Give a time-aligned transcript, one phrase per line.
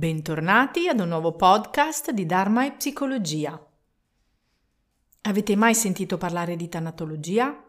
[0.00, 3.62] Bentornati ad un nuovo podcast di Dharma e Psicologia.
[5.20, 7.62] Avete mai sentito parlare di tanatologia?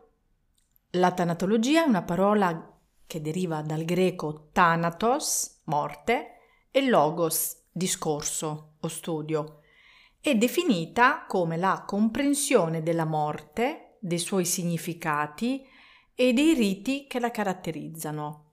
[0.91, 6.37] La tanatologia è una parola che deriva dal greco thanatos, morte,
[6.71, 9.59] e logos, discorso o studio.
[10.21, 15.65] È definita come la comprensione della morte, dei suoi significati
[16.15, 18.50] e dei riti che la caratterizzano.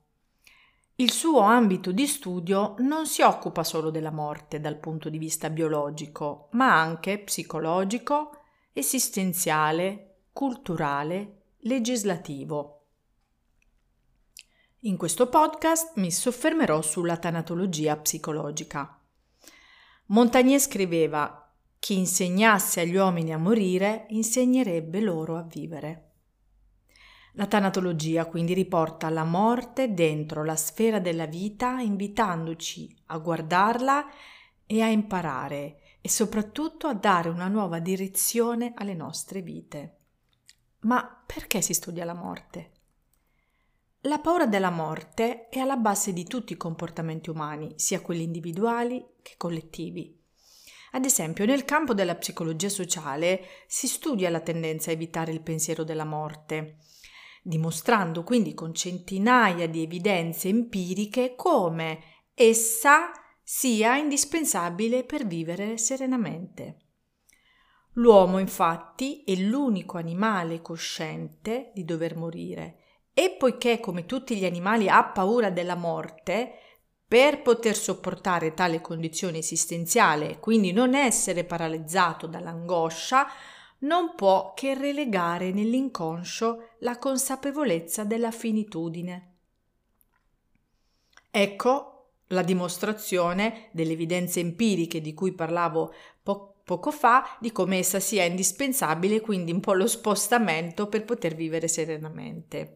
[0.99, 5.49] Il suo ambito di studio non si occupa solo della morte dal punto di vista
[5.49, 8.41] biologico, ma anche psicologico,
[8.73, 12.87] esistenziale, culturale, legislativo.
[14.79, 18.99] In questo podcast mi soffermerò sulla tanatologia psicologica.
[20.07, 26.08] Montagnier scriveva chi insegnasse agli uomini a morire insegnerebbe loro a vivere.
[27.33, 34.05] La tanatologia quindi riporta la morte dentro la sfera della vita invitandoci a guardarla
[34.65, 39.97] e a imparare e soprattutto a dare una nuova direzione alle nostre vite.
[40.81, 42.71] Ma perché si studia la morte?
[44.03, 49.05] La paura della morte è alla base di tutti i comportamenti umani, sia quelli individuali
[49.21, 50.17] che collettivi.
[50.91, 55.83] Ad esempio, nel campo della psicologia sociale si studia la tendenza a evitare il pensiero
[55.83, 56.77] della morte
[57.49, 61.99] dimostrando quindi con centinaia di evidenze empiriche come
[62.35, 63.11] essa
[63.43, 66.77] sia indispensabile per vivere serenamente.
[67.93, 72.77] L'uomo infatti è l'unico animale cosciente di dover morire
[73.13, 76.53] e poiché come tutti gli animali ha paura della morte,
[77.09, 83.27] per poter sopportare tale condizione esistenziale e quindi non essere paralizzato dall'angoscia,
[83.79, 89.35] non può che relegare nell'inconscio la consapevolezza della finitudine.
[91.31, 97.99] Ecco la dimostrazione delle evidenze empiriche di cui parlavo po- poco fa di come essa
[97.99, 102.75] sia indispensabile, quindi un po' lo spostamento per poter vivere serenamente.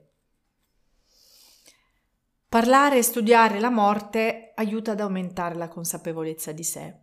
[2.48, 7.03] Parlare e studiare la morte aiuta ad aumentare la consapevolezza di sé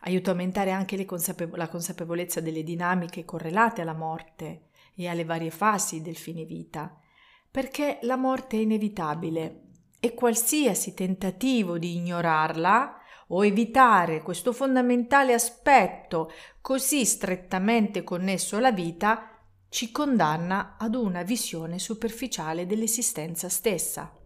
[0.00, 5.50] aiuta a aumentare anche consapevo- la consapevolezza delle dinamiche correlate alla morte e alle varie
[5.50, 6.98] fasi del fine vita,
[7.50, 9.62] perché la morte è inevitabile
[10.00, 12.96] e qualsiasi tentativo di ignorarla
[13.28, 16.30] o evitare questo fondamentale aspetto
[16.60, 19.32] così strettamente connesso alla vita
[19.68, 24.17] ci condanna ad una visione superficiale dell'esistenza stessa.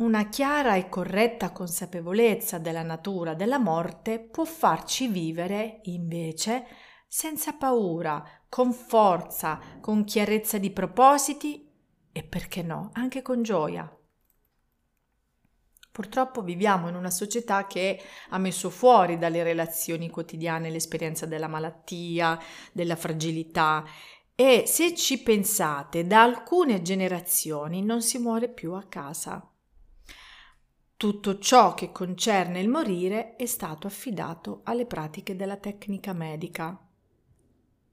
[0.00, 6.64] Una chiara e corretta consapevolezza della natura della morte può farci vivere, invece,
[7.06, 11.70] senza paura, con forza, con chiarezza di propositi
[12.12, 13.94] e, perché no, anche con gioia.
[15.92, 18.00] Purtroppo viviamo in una società che
[18.30, 22.38] ha messo fuori dalle relazioni quotidiane l'esperienza della malattia,
[22.72, 23.84] della fragilità
[24.34, 29.49] e se ci pensate, da alcune generazioni non si muore più a casa.
[31.00, 36.78] Tutto ciò che concerne il morire è stato affidato alle pratiche della tecnica medica,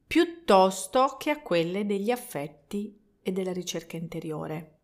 [0.06, 4.79] piuttosto che a quelle degli affetti e della ricerca interiore.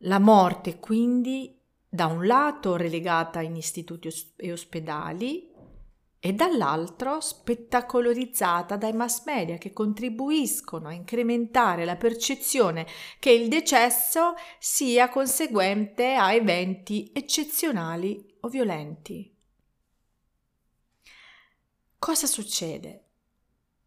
[0.00, 1.58] La morte quindi
[1.88, 5.49] da un lato relegata in istituti e ospedali
[6.22, 12.86] e dall'altro spettacolarizzata dai mass media che contribuiscono a incrementare la percezione
[13.18, 19.34] che il decesso sia conseguente a eventi eccezionali o violenti.
[21.98, 23.04] Cosa succede?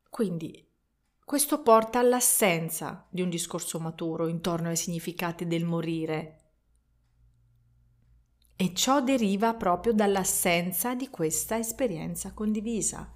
[0.10, 0.68] Quindi
[1.24, 6.43] questo porta all'assenza di un discorso maturo intorno ai significati del morire
[8.64, 13.12] e ciò deriva proprio dall'assenza di questa esperienza condivisa.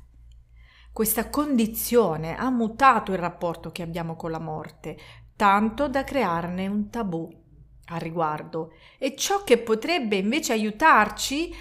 [0.91, 4.97] Questa condizione ha mutato il rapporto che abbiamo con la morte,
[5.37, 7.33] tanto da crearne un tabù
[7.85, 8.73] a riguardo.
[8.97, 11.55] E ciò che potrebbe invece aiutarci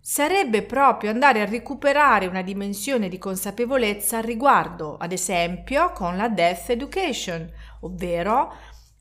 [0.00, 6.30] sarebbe proprio andare a recuperare una dimensione di consapevolezza al riguardo, ad esempio con la
[6.30, 8.50] Death Education, ovvero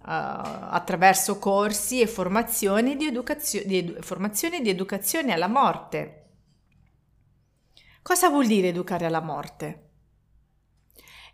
[0.08, 6.22] attraverso corsi e formazioni di, educazio- di, edu- formazione di educazione alla morte.
[8.02, 9.90] Cosa vuol dire educare alla morte?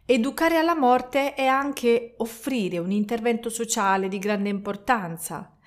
[0.05, 5.57] Educare alla morte è anche offrire un intervento sociale di grande importanza,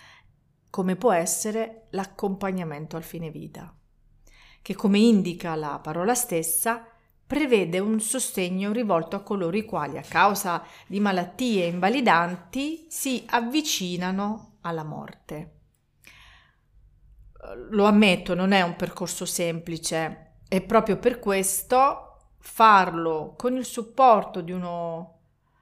[0.71, 3.75] come può essere l'accompagnamento al fine vita,
[4.61, 6.89] che come indica la parola stessa
[7.27, 14.59] prevede un sostegno rivolto a coloro i quali a causa di malattie invalidanti si avvicinano
[14.63, 15.51] alla morte.
[17.71, 24.41] lo ammetto, non è un percorso semplice e proprio per questo farlo con il supporto
[24.41, 25.19] di, uno,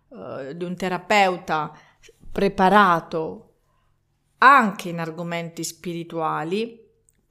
[0.09, 1.77] uh, di un terapeuta
[2.31, 3.55] preparato
[4.39, 6.83] anche in argomenti spirituali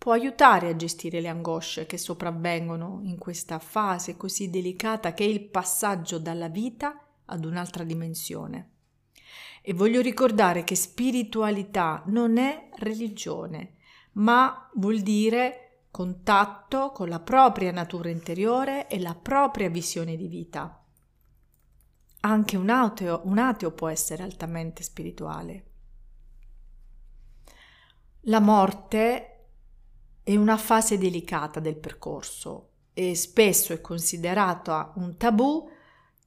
[0.01, 5.27] può aiutare a gestire le angosce che sopravvengono in questa fase così delicata che è
[5.27, 8.69] il passaggio dalla vita ad un'altra dimensione.
[9.61, 13.75] E voglio ricordare che spiritualità non è religione,
[14.13, 20.83] ma vuol dire contatto con la propria natura interiore e la propria visione di vita.
[22.21, 25.65] Anche un ateo, un ateo può essere altamente spirituale.
[28.25, 29.30] La morte
[30.23, 35.69] è una fase delicata del percorso e spesso è considerata un tabù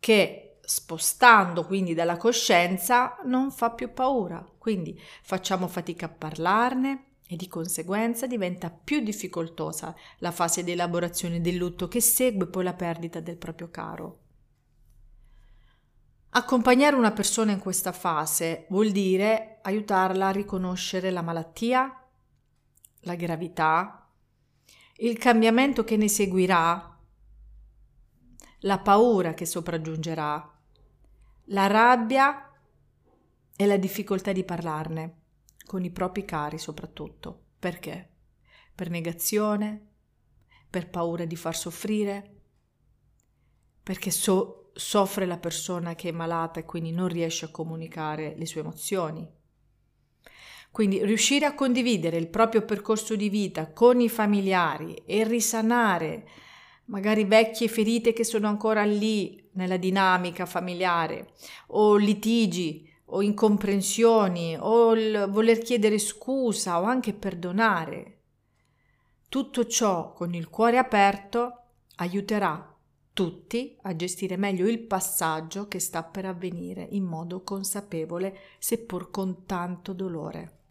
[0.00, 7.36] che spostando quindi dalla coscienza non fa più paura, quindi facciamo fatica a parlarne e
[7.36, 12.74] di conseguenza diventa più difficoltosa la fase di elaborazione del lutto che segue poi la
[12.74, 14.18] perdita del proprio caro.
[16.30, 22.03] Accompagnare una persona in questa fase vuol dire aiutarla a riconoscere la malattia,
[23.04, 24.08] la gravità,
[24.98, 26.98] il cambiamento che ne seguirà,
[28.60, 30.52] la paura che sopraggiungerà,
[31.48, 32.50] la rabbia
[33.56, 35.22] e la difficoltà di parlarne,
[35.66, 37.42] con i propri cari soprattutto.
[37.58, 38.10] Perché?
[38.74, 39.88] Per negazione,
[40.68, 42.40] per paura di far soffrire,
[43.82, 48.46] perché so- soffre la persona che è malata e quindi non riesce a comunicare le
[48.46, 49.42] sue emozioni
[50.74, 56.26] quindi riuscire a condividere il proprio percorso di vita con i familiari e risanare
[56.86, 61.28] magari vecchie ferite che sono ancora lì nella dinamica familiare
[61.68, 68.22] o litigi o incomprensioni o il voler chiedere scusa o anche perdonare.
[69.28, 71.66] Tutto ciò con il cuore aperto
[71.98, 72.76] aiuterà
[73.12, 79.46] tutti a gestire meglio il passaggio che sta per avvenire in modo consapevole, seppur con
[79.46, 80.62] tanto dolore.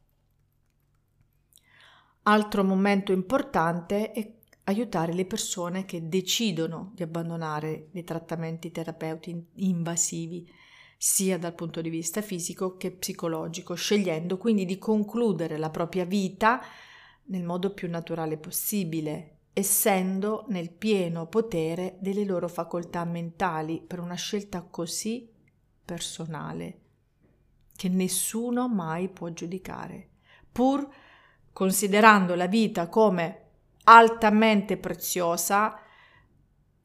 [2.24, 4.32] Altro momento importante è
[4.66, 10.50] aiutare le persone che decidono di abbandonare i trattamenti terapeuti invasivi,
[10.98, 16.62] sia dal punto di vista fisico che psicologico, scegliendo quindi di concludere la propria vita
[17.26, 24.16] nel modo più naturale possibile, essendo nel pieno potere delle loro facoltà mentali per una
[24.16, 25.30] scelta così
[25.84, 26.80] personale
[27.76, 30.08] che nessuno mai può giudicare,
[30.50, 30.88] pur
[31.54, 33.40] considerando la vita come
[33.86, 35.80] altamente preziosa,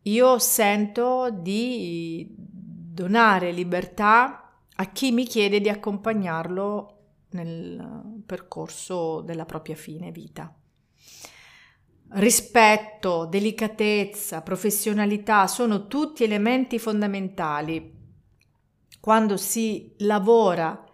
[0.03, 6.95] io sento di donare libertà a chi mi chiede di accompagnarlo
[7.31, 10.55] nel percorso della propria fine vita.
[12.11, 17.97] Rispetto, delicatezza, professionalità sono tutti elementi fondamentali
[19.01, 20.85] quando si lavora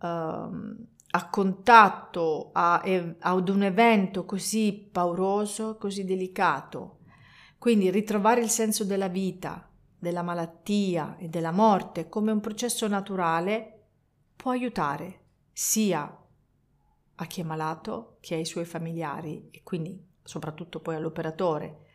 [0.00, 2.82] uh, a contatto a,
[3.20, 6.98] ad un evento così pauroso, così delicato.
[7.58, 13.72] Quindi ritrovare il senso della vita, della malattia e della morte come un processo naturale
[14.36, 15.20] può aiutare
[15.52, 16.20] sia
[17.18, 21.85] a chi è malato che ai suoi familiari e quindi soprattutto poi all'operatore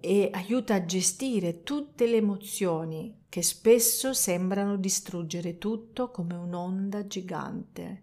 [0.00, 8.02] e aiuta a gestire tutte le emozioni che spesso sembrano distruggere tutto come un'onda gigante.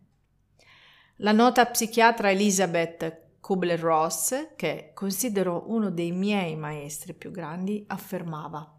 [1.17, 8.75] La nota psichiatra Elizabeth Kubler-Ross, che considero uno dei miei maestri più grandi, affermava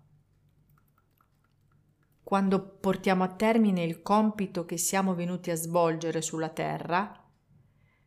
[2.32, 7.23] quando portiamo a termine il compito che siamo venuti a svolgere sulla Terra,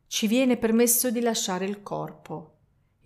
[0.07, 2.54] ci viene permesso di lasciare il corpo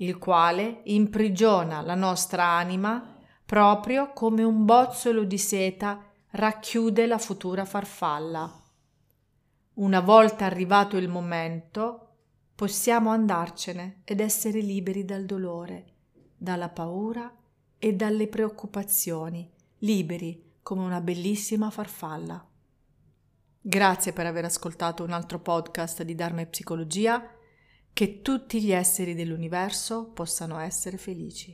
[0.02, 3.16] il quale imprigiona la nostra anima
[3.46, 8.64] proprio come un bozzolo di seta racchiude la futura farfalla.
[9.76, 12.08] Una volta arrivato il momento,
[12.54, 15.86] possiamo andarcene ed essere liberi dal dolore,
[16.38, 17.34] dalla paura
[17.80, 22.46] e dalle preoccupazioni, liberi come una bellissima farfalla.
[23.62, 27.28] Grazie per aver ascoltato un altro podcast di Dharma e Psicologia
[28.00, 31.54] che tutti gli esseri dell'universo possano essere felici.